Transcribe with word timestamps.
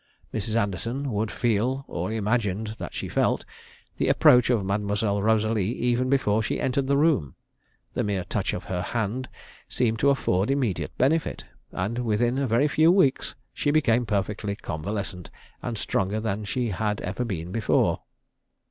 Mrs. 0.33 0.55
Anderton 0.55 1.07
could 1.11 1.29
feel 1.29 1.85
or 1.87 2.11
imagined 2.11 2.73
that 2.79 2.91
she 2.91 3.07
felt 3.07 3.45
the 3.97 4.07
approach 4.09 4.49
of 4.49 4.65
Mademoiselle 4.65 5.21
Rosalie 5.21 5.73
even 5.75 6.09
before 6.09 6.41
she 6.41 6.59
entered 6.59 6.87
the 6.87 6.97
room; 6.97 7.35
the 7.93 8.03
mere 8.03 8.23
touch 8.23 8.53
of 8.53 8.63
her 8.63 8.81
hand 8.81 9.29
seemed 9.69 9.99
to 9.99 10.09
afford 10.09 10.49
immediate 10.49 10.97
benefit, 10.97 11.43
and 11.71 11.99
within 11.99 12.39
a 12.39 12.47
very 12.47 12.67
few 12.67 12.91
weeks 12.91 13.35
she 13.53 13.69
became 13.69 14.07
perfectly 14.07 14.55
convalescent, 14.55 15.29
and 15.61 15.77
stronger 15.77 16.19
than 16.19 16.45
she 16.45 16.69
had 16.69 16.99
ever 17.01 17.23
been 17.23 17.51
before. 17.51 17.99